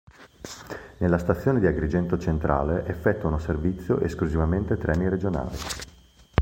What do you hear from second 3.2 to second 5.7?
servizio esclusivamente treni regionali.